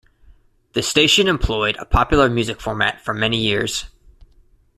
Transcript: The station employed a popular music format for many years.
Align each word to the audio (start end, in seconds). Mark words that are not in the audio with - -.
The 0.73 0.81
station 0.81 1.27
employed 1.27 1.75
a 1.77 1.85
popular 1.85 2.27
music 2.27 2.59
format 2.59 3.01
for 3.05 3.13
many 3.13 3.37
years. 3.37 3.85